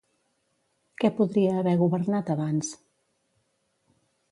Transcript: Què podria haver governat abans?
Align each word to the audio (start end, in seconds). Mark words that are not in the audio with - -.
Què 1.03 1.11
podria 1.19 1.51
haver 1.59 1.75
governat 1.83 2.33
abans? 2.37 2.73